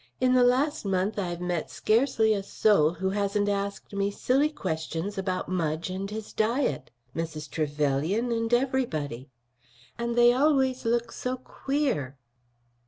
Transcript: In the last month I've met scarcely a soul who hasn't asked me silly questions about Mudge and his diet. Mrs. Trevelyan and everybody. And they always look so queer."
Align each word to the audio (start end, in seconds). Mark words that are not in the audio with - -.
In 0.19 0.33
the 0.33 0.43
last 0.43 0.83
month 0.83 1.19
I've 1.19 1.39
met 1.41 1.69
scarcely 1.69 2.33
a 2.33 2.41
soul 2.41 2.95
who 2.95 3.11
hasn't 3.11 3.47
asked 3.47 3.93
me 3.93 4.09
silly 4.09 4.49
questions 4.49 5.15
about 5.15 5.47
Mudge 5.47 5.91
and 5.91 6.09
his 6.09 6.33
diet. 6.33 6.89
Mrs. 7.15 7.47
Trevelyan 7.47 8.31
and 8.31 8.51
everybody. 8.51 9.29
And 9.99 10.15
they 10.15 10.33
always 10.33 10.85
look 10.85 11.11
so 11.11 11.37
queer." 11.37 12.17